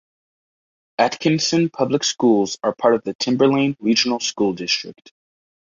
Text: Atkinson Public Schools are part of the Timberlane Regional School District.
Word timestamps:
Atkinson 0.97 1.69
Public 1.69 2.03
Schools 2.03 2.57
are 2.63 2.73
part 2.73 2.95
of 2.95 3.03
the 3.03 3.13
Timberlane 3.13 3.77
Regional 3.79 4.19
School 4.19 4.53
District. 4.53 5.11